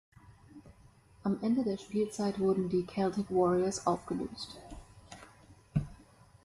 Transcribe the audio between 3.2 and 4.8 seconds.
Warriors aufgelöst.